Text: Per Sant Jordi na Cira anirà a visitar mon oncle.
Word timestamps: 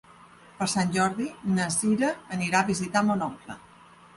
Per 0.61 0.67
Sant 0.71 0.95
Jordi 0.95 1.27
na 1.59 1.67
Cira 1.75 2.09
anirà 2.39 2.63
a 2.63 2.69
visitar 2.73 3.05
mon 3.11 3.23
oncle. 3.31 3.63